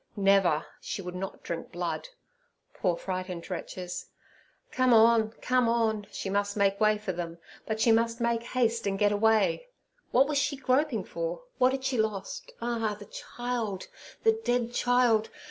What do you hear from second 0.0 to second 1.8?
never; she would not drink